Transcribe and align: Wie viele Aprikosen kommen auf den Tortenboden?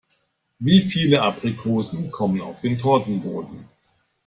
Wie 0.57 0.79
viele 0.79 1.21
Aprikosen 1.21 2.09
kommen 2.09 2.41
auf 2.41 2.61
den 2.61 2.79
Tortenboden? 2.79 3.67